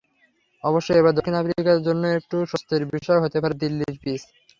[0.63, 4.21] অবশ্য এবার দক্ষিণ আফ্রিকার জন্য একটু স্বস্তির বিষয় হতে পারে দিল্লির পিচ।